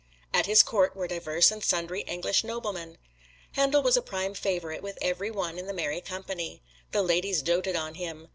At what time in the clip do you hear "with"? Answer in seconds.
4.81-4.97